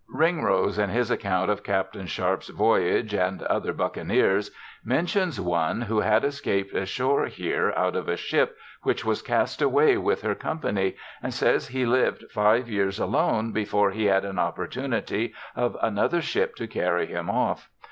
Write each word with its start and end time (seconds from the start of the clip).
Ring 0.09 0.41
rose, 0.41 0.79
in 0.79 0.89
his 0.89 1.11
account 1.11 1.51
of 1.51 1.61
Capt. 1.63 1.95
Sharp's 2.07 2.49
voyage 2.49 3.13
and 3.13 3.43
other 3.43 3.71
buccaneers, 3.71 4.49
mentions 4.83 5.39
one 5.39 5.81
who 5.81 5.99
had 5.99 6.23
escap'd 6.25 6.73
ashore 6.75 7.27
here 7.27 7.71
out 7.75 7.95
of 7.95 8.09
a 8.09 8.17
ship, 8.17 8.57
which 8.81 9.05
was 9.05 9.21
cast 9.21 9.61
away 9.61 9.89
British 9.95 10.07
Privateer. 10.23 10.31
59 10.31 10.31
with 10.31 10.35
her 10.35 10.41
company, 10.41 10.95
and 11.21 11.31
says 11.35 11.67
he 11.67 11.85
liv'd 11.85 12.31
five 12.31 12.67
years 12.67 12.97
alone 12.97 13.51
before 13.51 13.91
he 13.91 14.05
had 14.05 14.25
an 14.25 14.39
opportunity 14.39 15.35
of 15.55 15.77
another 15.83 16.19
ship 16.23 16.55
to 16.55 16.65
carry 16.65 17.05
him 17.05 17.29
off. 17.29 17.69